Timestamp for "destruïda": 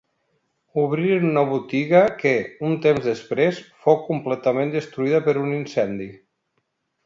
4.79-5.21